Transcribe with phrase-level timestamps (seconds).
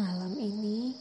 [0.00, 0.96] Malam ini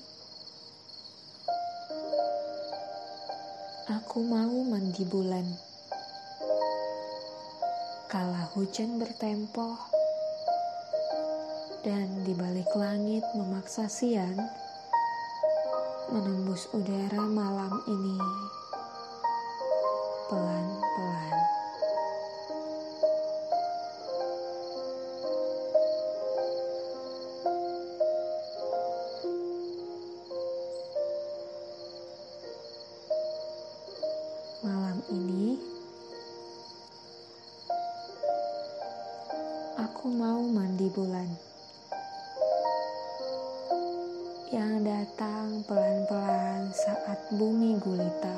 [3.87, 5.47] aku mau mandi bulan.
[8.11, 9.79] Kala hujan bertempoh
[11.87, 14.35] dan di balik langit memaksa siang
[16.11, 18.19] menembus udara malam ini
[20.27, 20.78] pelan-pelan.
[35.09, 35.57] Ini
[39.73, 41.25] aku mau mandi bulan
[44.53, 48.37] yang datang pelan-pelan saat bumi gulita.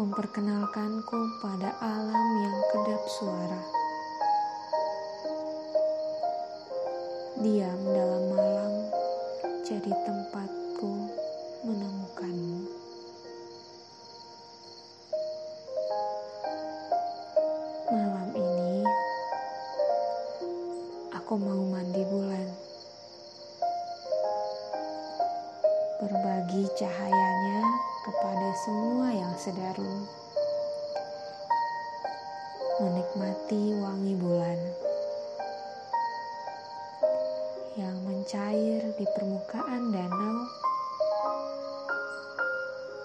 [0.00, 3.62] Memperkenalkanku pada alam yang kedap suara.
[7.44, 8.72] Diam dalam malam
[9.64, 10.63] jadi tempatku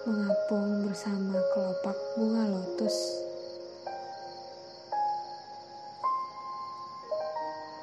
[0.08, 2.96] mengapung bersama kelopak bunga lotus.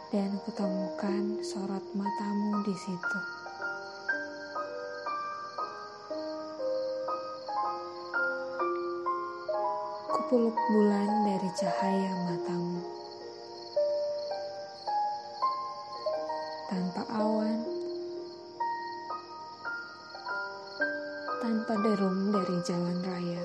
[0.10, 3.20] Dan kutemukan sorot matamu di situ.
[10.10, 12.82] Kupeluk bulan dari cahaya matamu.
[16.66, 17.77] Tanpa awan,
[21.48, 23.44] tanpa derum dari jalan raya.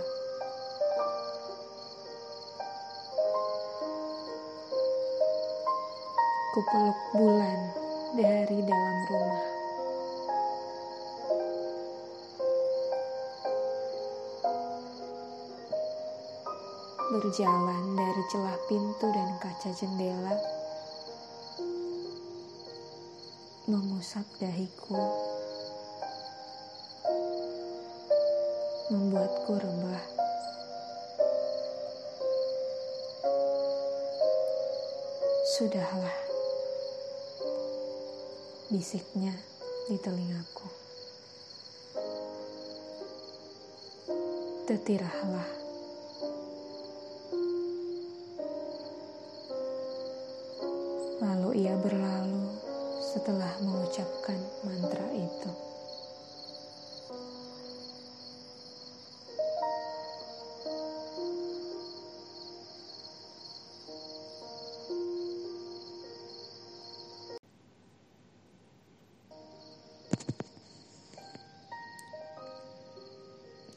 [6.51, 7.61] Kupeluk bulan
[8.19, 9.47] dari dalam rumah.
[17.07, 20.35] Berjalan dari celah pintu dan kaca jendela,
[23.71, 24.99] mengusap dahiku
[28.93, 30.05] membuatku rebah.
[35.57, 36.19] Sudahlah,
[38.69, 39.33] bisiknya
[39.89, 40.69] di telingaku.
[44.69, 45.49] Tetirahlah.
[51.25, 52.45] Lalu ia berlalu
[53.01, 54.37] setelah mengucapkan
[54.69, 55.72] mantra itu.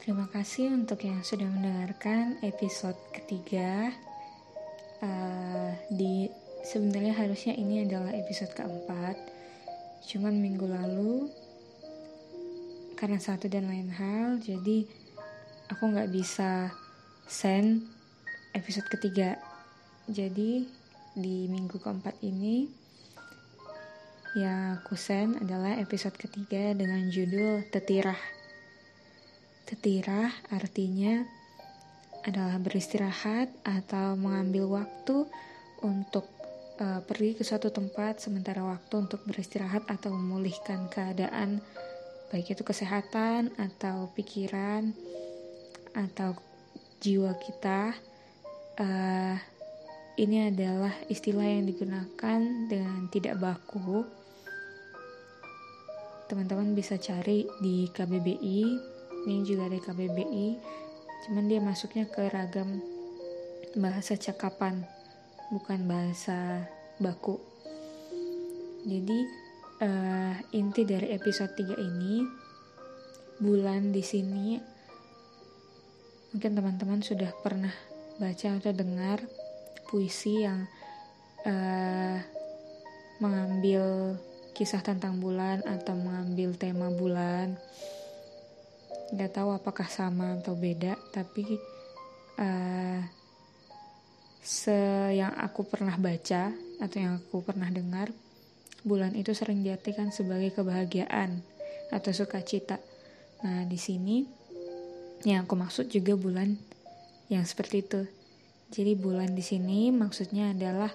[0.06, 3.90] Terima kasih untuk yang sudah mendengarkan episode ketiga.
[5.02, 6.30] Uh, di
[6.62, 9.18] sebenarnya harusnya ini adalah episode keempat,
[10.06, 11.26] cuman minggu lalu
[12.94, 14.86] karena satu dan lain hal, jadi
[15.74, 16.70] aku nggak bisa
[17.26, 17.82] send
[18.54, 19.34] episode ketiga.
[20.06, 20.70] Jadi
[21.18, 22.70] di minggu keempat ini
[24.38, 28.35] yang aku send adalah episode ketiga dengan judul Tetirah.
[29.66, 31.26] Tetirah artinya
[32.22, 35.26] adalah beristirahat atau mengambil waktu
[35.82, 36.30] untuk
[36.78, 41.62] uh, pergi ke suatu tempat sementara waktu untuk beristirahat atau memulihkan keadaan
[42.30, 44.90] baik itu kesehatan atau pikiran
[45.94, 46.38] atau
[47.02, 47.94] jiwa kita.
[48.76, 49.38] Uh,
[50.16, 54.06] ini adalah istilah yang digunakan dengan tidak baku.
[56.26, 58.95] Teman-teman bisa cari di KBBI
[59.26, 60.48] ini juga dari KBBI
[61.26, 62.78] cuman dia masuknya ke ragam
[63.76, 64.86] bahasa cakapan
[65.50, 66.64] bukan bahasa
[66.96, 67.36] baku.
[68.86, 69.18] Jadi
[69.82, 72.22] uh, inti dari episode 3 ini
[73.42, 74.56] bulan di sini
[76.32, 77.72] mungkin teman-teman sudah pernah
[78.16, 79.20] baca atau dengar
[79.90, 80.64] puisi yang
[81.44, 82.18] uh,
[83.20, 84.16] mengambil
[84.56, 87.60] kisah tentang bulan atau mengambil tema bulan
[89.14, 91.58] nggak tahu apakah sama atau beda tapi
[92.42, 93.00] uh,
[94.46, 94.78] se
[95.18, 98.14] yang aku pernah baca atau yang aku pernah dengar,
[98.86, 101.42] bulan itu sering diartikan sebagai kebahagiaan
[101.90, 102.78] atau sukacita.
[103.42, 104.22] Nah, di sini
[105.26, 106.54] yang aku maksud juga bulan
[107.26, 108.06] yang seperti itu.
[108.70, 110.94] Jadi bulan di sini maksudnya adalah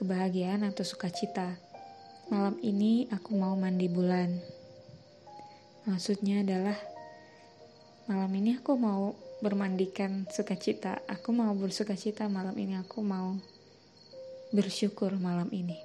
[0.00, 1.60] kebahagiaan atau sukacita.
[2.32, 4.40] Malam ini aku mau mandi bulan.
[5.84, 6.80] Maksudnya adalah
[8.04, 11.00] malam ini aku mau bermandikan sukacita.
[11.08, 12.76] Aku mau bersukacita malam ini.
[12.80, 13.36] Aku mau
[14.52, 15.76] bersyukur malam ini.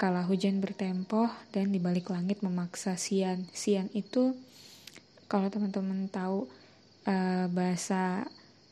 [0.00, 3.44] Kala hujan bertempoh dan di balik langit memaksa sian.
[3.52, 4.32] Sian itu
[5.28, 6.48] kalau teman-teman tahu
[7.04, 8.24] uh, bahasa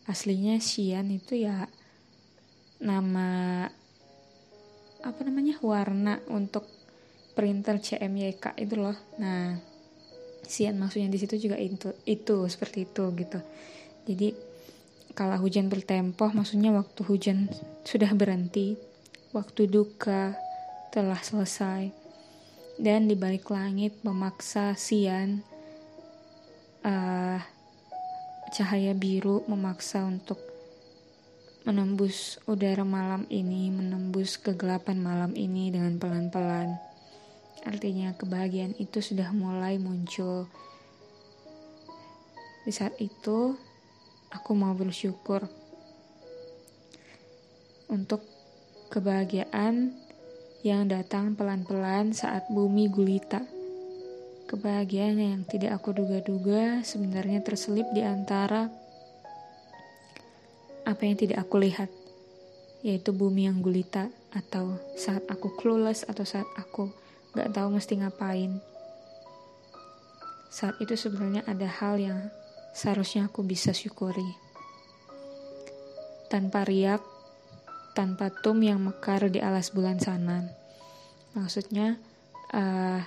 [0.09, 1.69] aslinya sian itu ya
[2.81, 3.69] nama
[5.05, 6.65] apa namanya warna untuk
[7.37, 8.97] printer CMYK itu loh.
[9.21, 9.61] Nah,
[10.47, 13.39] sian maksudnya di situ juga itu itu seperti itu gitu
[14.09, 14.29] jadi
[15.17, 17.51] kalau hujan bertempoh maksudnya waktu hujan
[17.83, 18.79] sudah berhenti
[19.35, 20.39] waktu duka
[20.95, 21.91] telah selesai
[22.79, 25.43] dan di balik langit memaksa sian
[26.87, 27.43] uh,
[28.55, 30.41] cahaya biru memaksa untuk
[31.69, 36.88] menembus udara malam ini, menembus kegelapan malam ini dengan pelan-pelan.
[37.67, 40.47] Artinya kebahagiaan itu sudah mulai muncul.
[42.63, 43.57] Di saat itu,
[44.29, 45.49] aku mau bersyukur
[47.89, 48.21] untuk
[48.93, 49.97] kebahagiaan
[50.61, 53.47] yang datang pelan-pelan saat bumi gulita.
[54.49, 58.73] Kebahagiaan yang tidak aku duga-duga sebenarnya terselip di antara
[60.89, 61.93] apa yang tidak aku lihat,
[62.81, 66.89] yaitu bumi yang gulita, atau saat aku clueless, atau saat aku
[67.39, 68.59] gak tahu mesti ngapain.
[70.51, 72.19] Saat itu sebenarnya ada hal yang
[72.75, 74.27] seharusnya aku bisa syukuri.
[76.27, 77.01] Tanpa riak,
[77.95, 80.51] tanpa tum yang mekar di alas bulan sana.
[81.39, 81.95] Maksudnya,
[82.51, 83.01] uh,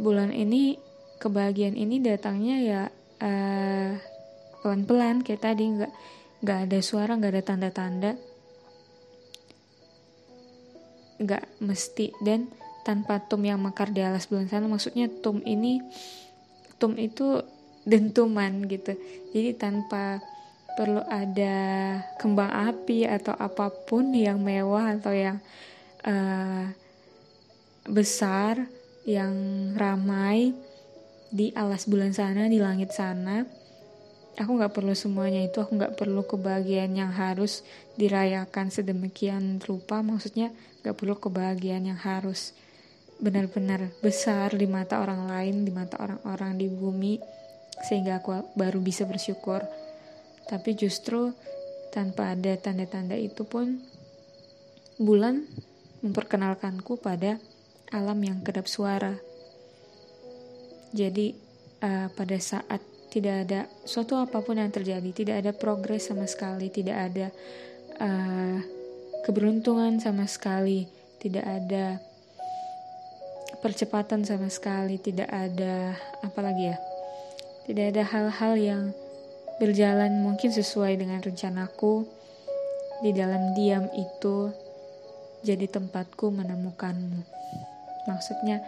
[0.00, 0.80] bulan ini,
[1.20, 2.82] kebahagiaan ini datangnya ya
[3.20, 3.92] uh,
[4.64, 5.92] pelan-pelan kayak tadi, nggak
[6.42, 8.12] nggak ada suara, nggak ada tanda-tanda,
[11.22, 12.50] nggak mesti dan
[12.82, 14.66] tanpa tum yang mekar di alas bulan sana.
[14.66, 15.82] Maksudnya tum ini
[16.76, 17.42] tum itu
[17.82, 18.94] dentuman gitu.
[19.34, 20.22] Jadi tanpa
[20.78, 21.56] perlu ada
[22.16, 25.38] kembang api atau apa pun yang mewah atau yang
[26.06, 26.70] uh,
[27.86, 28.70] besar
[29.02, 29.34] yang
[29.74, 30.54] ramai
[31.32, 33.42] di alas bulan sana di langit sana
[34.38, 35.60] aku nggak perlu semuanya itu.
[35.60, 37.66] Aku nggak perlu kebahagiaan yang harus
[38.00, 40.00] dirayakan sedemikian rupa.
[40.00, 40.54] Maksudnya
[40.84, 42.56] nggak perlu kebahagiaan yang harus
[43.22, 47.22] benar-benar besar di mata orang lain, di mata orang-orang di bumi,
[47.86, 49.62] sehingga aku baru bisa bersyukur.
[50.50, 51.30] Tapi justru
[51.94, 53.78] tanpa ada tanda-tanda itu pun,
[54.98, 55.46] bulan
[56.02, 57.38] memperkenalkanku pada
[57.94, 59.14] alam yang kedap suara.
[60.90, 61.38] Jadi
[61.78, 62.82] uh, pada saat
[63.12, 67.26] tidak ada suatu apa pun yang terjadi, tidak ada progres sama sekali, tidak ada
[68.02, 68.58] uh,
[69.22, 70.90] keberuntungan sama sekali,
[71.22, 72.02] tidak ada
[73.62, 76.76] percepatan sama sekali, tidak ada apa lagi ya.
[77.62, 78.82] Tidak ada hal-hal yang
[79.62, 82.02] berjalan mungkin sesuai dengan rencanaku.
[83.06, 84.50] Di dalam diam itu
[85.46, 87.22] jadi tempatku menemukanmu.
[88.10, 88.58] Maksudnya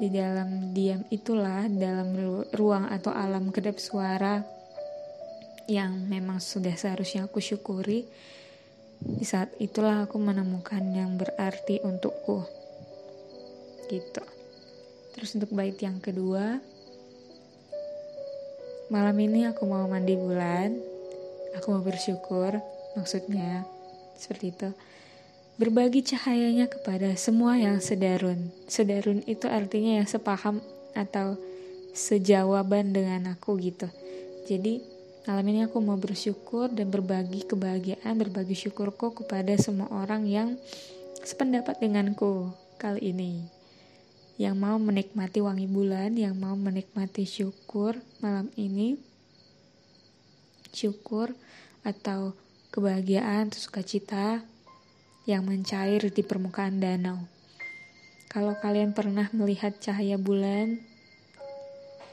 [0.00, 2.16] di dalam diam itulah dalam
[2.56, 4.40] ruang atau alam kedap suara
[5.68, 8.08] yang memang sudah seharusnya aku syukuri.
[8.98, 12.48] Di saat itulah aku menemukan yang berarti untukku.
[13.92, 14.37] Gitu.
[15.18, 16.62] Terus untuk bait yang kedua,
[18.86, 20.78] malam ini aku mau mandi bulan,
[21.58, 22.62] aku mau bersyukur,
[22.94, 23.66] maksudnya
[24.14, 24.70] seperti itu.
[25.58, 28.54] Berbagi cahayanya kepada semua yang sedarun.
[28.70, 30.62] Sedarun itu artinya yang sepaham
[30.94, 31.34] atau
[31.98, 33.90] sejawaban dengan aku gitu.
[34.46, 34.86] Jadi
[35.26, 40.54] malam ini aku mau bersyukur dan berbagi kebahagiaan, berbagi syukurku kepada semua orang yang
[41.26, 43.57] sependapat denganku kali ini
[44.38, 48.94] yang mau menikmati wangi bulan, yang mau menikmati syukur malam ini,
[50.70, 51.34] syukur
[51.82, 52.38] atau
[52.70, 54.46] kebahagiaan atau sukacita
[55.26, 57.26] yang mencair di permukaan danau.
[58.30, 60.78] Kalau kalian pernah melihat cahaya bulan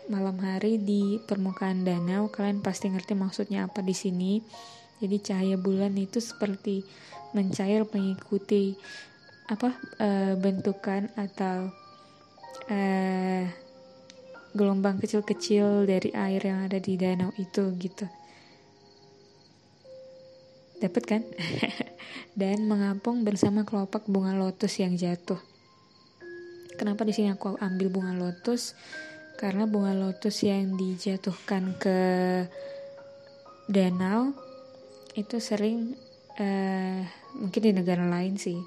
[0.10, 4.41] malam hari di permukaan danau, kalian pasti ngerti maksudnya apa di sini.
[4.98, 6.82] Jadi cahaya bulan itu seperti
[7.36, 8.74] mencair mengikuti
[9.46, 11.70] apa e, bentukan atau
[12.69, 13.45] eh,
[14.55, 18.07] gelombang kecil-kecil dari air yang ada di danau itu gitu.
[20.79, 21.22] Dapat kan?
[22.39, 25.39] Dan mengapung bersama kelopak bunga lotus yang jatuh.
[26.75, 28.75] Kenapa di sini aku ambil bunga lotus?
[29.39, 32.00] Karena bunga lotus yang dijatuhkan ke
[33.67, 34.36] danau
[35.15, 35.95] itu sering
[36.39, 37.01] uh,
[37.39, 38.60] mungkin di negara lain sih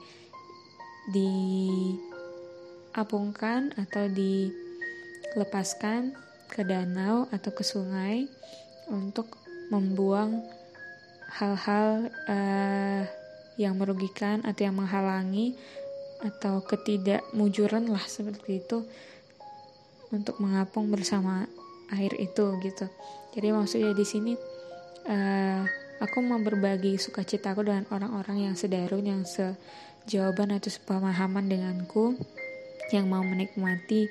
[2.99, 6.19] diapungkan atau dilepaskan
[6.51, 8.27] ke danau atau ke sungai
[8.91, 9.39] untuk
[9.71, 10.43] membuang
[11.39, 13.07] hal-hal uh,
[13.55, 15.55] yang merugikan atau yang menghalangi
[16.27, 18.83] atau ketidakmujuran lah seperti itu
[20.11, 21.47] untuk mengapung bersama
[21.95, 22.91] air itu gitu.
[23.31, 24.35] Jadi maksudnya di sini
[25.07, 25.63] uh,
[26.03, 32.19] aku mau berbagi sukacitaku dengan orang-orang yang sedarun yang sejawaban atau sepemahaman denganku
[32.93, 34.09] yang mau menikmati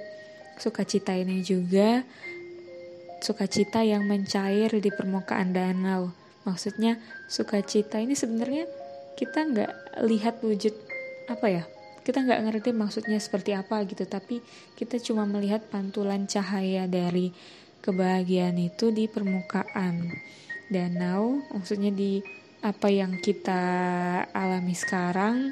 [0.58, 2.02] sukacita ini juga
[3.22, 6.14] sukacita yang mencair di permukaan danau.
[6.46, 8.70] Maksudnya sukacita ini sebenarnya
[9.18, 9.72] kita nggak
[10.06, 10.74] lihat wujud
[11.28, 11.64] apa ya?
[12.06, 14.40] Kita nggak ngerti maksudnya seperti apa gitu tapi
[14.80, 17.36] kita cuma melihat pantulan cahaya dari
[17.84, 20.08] kebahagiaan itu di permukaan
[20.72, 21.44] danau.
[21.52, 22.24] Maksudnya di
[22.64, 23.62] apa yang kita
[24.34, 25.52] alami sekarang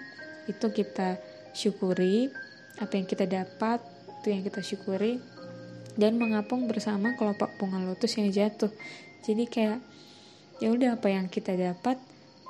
[0.50, 1.20] itu kita
[1.52, 2.32] syukuri
[2.80, 3.80] apa yang kita dapat
[4.26, 5.22] itu yang kita syukuri.
[5.96, 8.74] Dan mengapung bersama kelopak bunga lotus yang jatuh.
[9.22, 9.80] Jadi kayak
[10.60, 12.02] ya udah apa yang kita dapat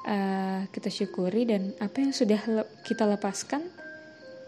[0.07, 1.43] uh, kita syukuri.
[1.43, 3.67] Dan apa yang sudah le kita lepaskan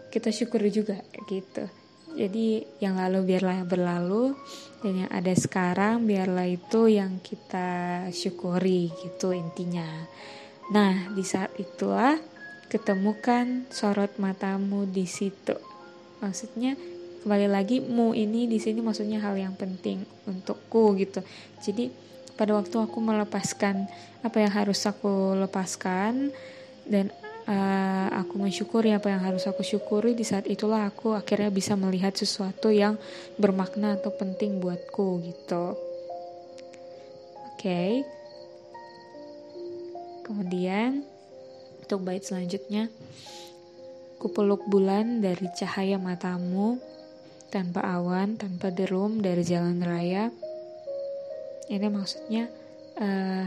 [0.08, 1.68] kita syukuri juga gitu.
[2.16, 4.32] Jadi yang lalu biarlah berlalu
[4.80, 9.86] dan yang ada sekarang biarlah itu yang kita syukuri gitu intinya.
[10.72, 12.16] Nah di saat itulah
[12.72, 15.67] ketemukan sorot matamu di situ
[16.22, 16.78] maksudnya
[17.22, 21.20] kembali lagi mu ini di sini maksudnya hal yang penting untukku gitu.
[21.60, 21.90] Jadi
[22.38, 23.90] pada waktu aku melepaskan
[24.22, 26.30] apa yang harus aku lepaskan
[26.86, 27.10] dan
[27.50, 32.14] uh, aku mensyukuri apa yang harus aku syukuri di saat itulah aku akhirnya bisa melihat
[32.14, 32.94] sesuatu yang
[33.34, 35.74] bermakna atau penting buatku gitu.
[37.54, 37.58] Oke.
[37.58, 37.92] Okay.
[40.28, 41.08] kemudian
[41.80, 42.92] untuk bait selanjutnya
[44.18, 46.82] kupeluk bulan dari cahaya matamu
[47.48, 50.28] tanpa awan, tanpa derum dari jalan raya.
[51.70, 52.50] Ini maksudnya
[52.98, 53.46] uh,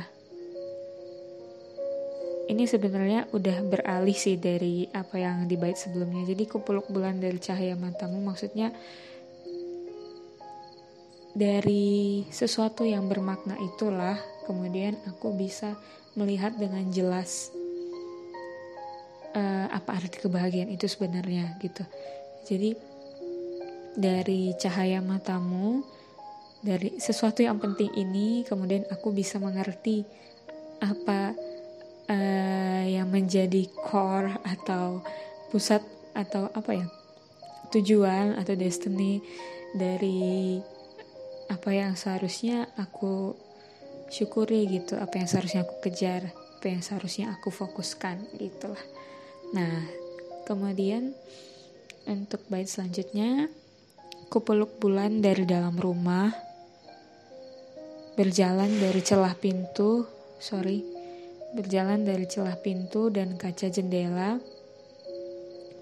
[2.49, 6.27] ini sebenarnya udah beralih sih dari apa yang di bait sebelumnya.
[6.27, 8.73] Jadi kupeluk bulan dari cahaya matamu maksudnya
[11.31, 15.79] dari sesuatu yang bermakna itulah kemudian aku bisa
[16.19, 17.55] melihat dengan jelas
[19.35, 21.83] uh, apa arti kebahagiaan itu sebenarnya gitu.
[22.47, 22.75] Jadi
[23.95, 25.83] dari cahaya matamu,
[26.63, 30.07] dari sesuatu yang penting ini, kemudian aku bisa mengerti
[30.81, 31.35] apa
[32.09, 35.03] uh, yang menjadi core atau
[35.53, 36.87] pusat atau apa ya
[37.71, 39.23] tujuan atau destiny
[39.71, 40.59] dari
[41.47, 43.35] apa yang seharusnya aku
[44.11, 48.79] syukuri gitu apa yang seharusnya aku kejar apa yang seharusnya aku fokuskan gitulah
[49.51, 49.83] nah
[50.47, 51.15] kemudian
[52.07, 53.51] untuk bait selanjutnya
[54.31, 56.31] Kupeluk bulan dari dalam rumah,
[58.15, 60.07] berjalan dari celah pintu,
[60.39, 60.87] sorry,
[61.51, 64.39] berjalan dari celah pintu dan kaca jendela,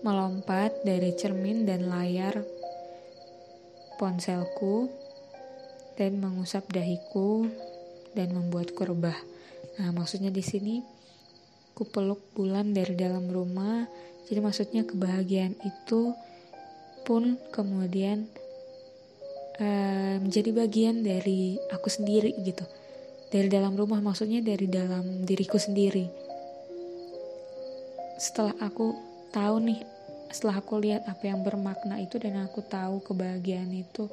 [0.02, 2.42] melompat dari cermin dan layar
[4.02, 4.90] ponselku,
[5.94, 7.46] dan mengusap dahiku
[8.18, 9.22] dan membuatku rebah.
[9.78, 10.82] Nah, maksudnya di sini
[11.80, 13.88] kupeluk bulan dari dalam rumah.
[14.28, 16.12] Jadi maksudnya kebahagiaan itu
[17.08, 18.28] pun kemudian
[19.58, 22.62] uh, menjadi bagian dari aku sendiri gitu
[23.30, 26.06] dari dalam rumah maksudnya dari dalam diriku sendiri
[28.20, 28.94] setelah aku
[29.32, 29.80] tahu nih
[30.30, 34.06] setelah aku lihat apa yang bermakna itu dan aku tahu kebahagiaan itu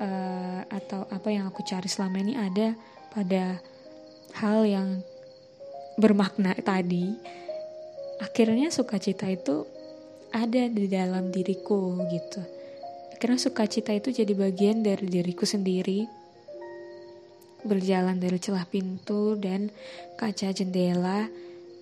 [0.00, 2.76] uh, atau apa yang aku cari selama ini ada
[3.14, 3.56] pada
[4.36, 5.00] hal yang
[5.98, 7.18] bermakna tadi
[8.22, 9.66] akhirnya sukacita itu
[10.30, 12.42] ada di dalam diriku gitu.
[13.18, 16.06] Karena sukacita itu jadi bagian dari diriku sendiri.
[17.66, 19.74] Berjalan dari celah pintu dan
[20.14, 21.26] kaca jendela.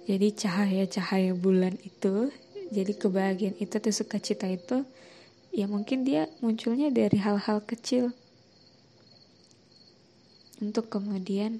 [0.06, 2.30] Jadi cahaya-cahaya bulan itu,
[2.70, 4.86] jadi kebahagiaan itu tuh sukacita itu,
[5.50, 8.14] ya mungkin dia munculnya dari hal-hal kecil.
[10.62, 11.58] Untuk kemudian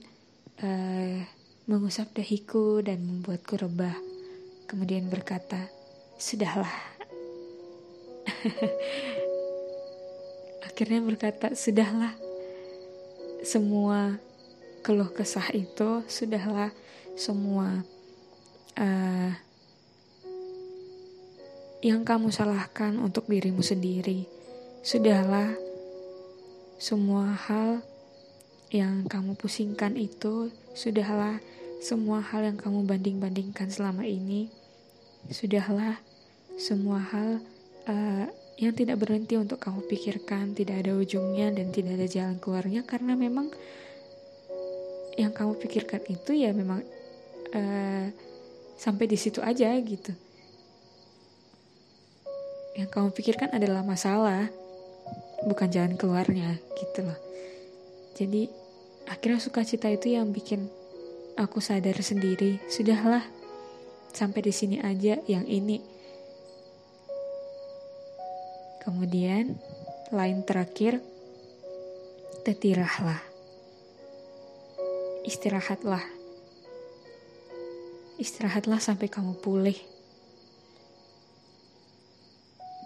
[0.62, 1.26] uh,
[1.66, 3.98] mengusap dahiku dan membuatku rebah.
[4.70, 5.66] Kemudian berkata,
[6.14, 6.70] sudahlah.
[10.70, 12.14] Akhirnya berkata, sudahlah.
[13.42, 14.18] Semua
[14.86, 16.70] keluh kesah itu sudahlah
[17.18, 17.82] semua
[18.78, 19.32] uh,
[21.82, 24.30] yang kamu salahkan untuk dirimu sendiri.
[24.86, 25.58] Sudahlah
[26.78, 27.82] semua hal
[28.70, 31.42] yang kamu pusingkan itu, sudahlah
[31.82, 34.48] semua hal yang kamu banding-bandingkan selama ini,
[35.28, 36.00] sudahlah
[36.56, 37.44] semua hal
[37.84, 42.80] uh, yang tidak berhenti untuk kamu pikirkan, tidak ada ujungnya dan tidak ada jalan keluarnya
[42.88, 43.52] karena memang
[45.16, 46.80] yang kamu pikirkan itu ya memang
[47.52, 48.06] uh,
[48.76, 50.12] sampai di situ aja gitu.
[52.76, 54.52] Yang kamu pikirkan adalah masalah,
[55.48, 57.16] bukan jalan keluarnya gitu loh.
[58.16, 58.48] Jadi
[59.08, 60.68] akhirnya sukacita itu yang bikin
[61.36, 63.24] aku sadar sendiri, sudahlah
[64.12, 65.96] sampai di sini aja yang ini
[68.86, 69.58] Kemudian,
[70.14, 71.02] lain terakhir,
[72.46, 73.18] tetirahlah.
[75.26, 76.06] Istirahatlah.
[78.14, 79.74] Istirahatlah sampai kamu pulih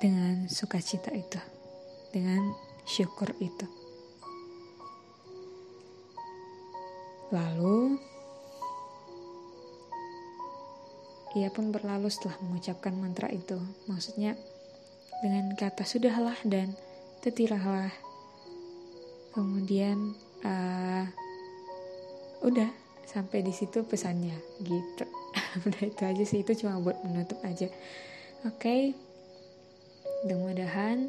[0.00, 1.37] dengan sukacita itu,
[2.16, 2.49] dengan
[2.88, 3.69] syukur itu.
[7.28, 8.00] Lalu,
[11.39, 13.59] ia pun berlalu setelah mengucapkan mantra itu.
[13.87, 14.35] Maksudnya,
[15.23, 16.75] dengan kata sudahlah dan
[17.23, 17.93] tetirahlah.
[19.31, 21.05] Kemudian uh,
[22.43, 22.71] udah
[23.07, 24.35] sampai di situ pesannya
[24.65, 25.05] gitu.
[25.67, 27.71] udah itu aja sih itu cuma buat menutup aja.
[28.49, 28.59] Oke.
[28.59, 28.83] Okay.
[30.21, 31.09] Mudah-mudahan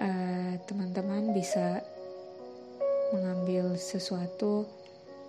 [0.00, 1.84] uh, teman-teman bisa
[3.12, 4.64] mengambil sesuatu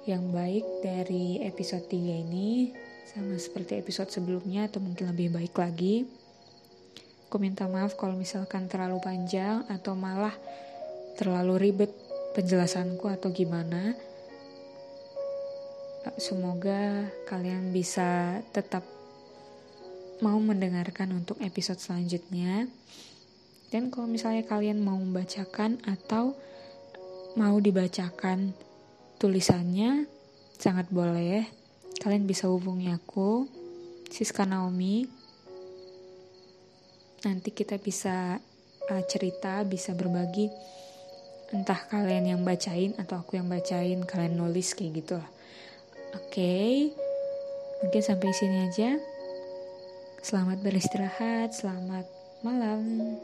[0.08, 2.72] yang baik dari episode 3 ini
[3.08, 6.04] sama seperti episode sebelumnya atau mungkin lebih baik lagi.
[7.28, 10.36] Aku minta maaf kalau misalkan terlalu panjang atau malah
[11.16, 11.92] terlalu ribet
[12.36, 13.96] penjelasanku atau gimana.
[16.20, 18.84] Semoga kalian bisa tetap
[20.24, 22.68] mau mendengarkan untuk episode selanjutnya.
[23.68, 26.32] Dan kalau misalnya kalian mau membacakan atau
[27.36, 28.56] mau dibacakan
[29.20, 30.08] tulisannya,
[30.56, 31.57] sangat boleh.
[32.08, 33.52] Kalian bisa hubungi aku,
[34.08, 35.04] Siska Naomi,
[37.28, 38.40] nanti kita bisa
[38.88, 40.48] uh, cerita, bisa berbagi
[41.52, 45.28] entah kalian yang bacain atau aku yang bacain, kalian nulis kayak gitu lah.
[46.16, 46.32] Oke.
[46.32, 46.72] Okay.
[47.84, 48.96] Mungkin sampai sini aja.
[50.24, 52.08] Selamat beristirahat, selamat
[52.40, 53.20] malam.